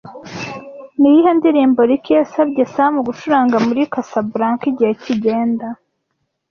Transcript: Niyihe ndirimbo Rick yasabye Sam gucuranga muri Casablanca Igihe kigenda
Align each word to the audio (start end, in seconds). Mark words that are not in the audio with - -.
Niyihe 0.99 1.31
ndirimbo 1.37 1.79
Rick 1.89 2.05
yasabye 2.19 2.63
Sam 2.73 2.93
gucuranga 3.07 3.55
muri 3.67 3.81
Casablanca 3.93 4.63
Igihe 4.71 4.93
kigenda 5.03 5.67